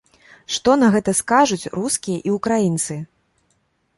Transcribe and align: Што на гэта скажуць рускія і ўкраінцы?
Што 0.53 0.71
на 0.83 0.87
гэта 0.95 1.11
скажуць 1.19 1.69
рускія 1.77 2.19
і 2.29 2.33
ўкраінцы? 2.39 2.95